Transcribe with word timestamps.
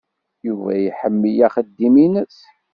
Yuba 0.47 0.71
iḥemmel 0.87 1.37
axeddim-nnes. 1.47 2.37